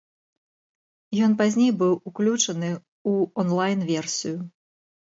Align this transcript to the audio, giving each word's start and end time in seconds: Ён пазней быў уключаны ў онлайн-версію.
Ён 1.25 1.31
пазней 1.43 1.71
быў 1.83 1.93
уключаны 2.09 2.73
ў 3.09 3.13
онлайн-версію. 3.47 4.37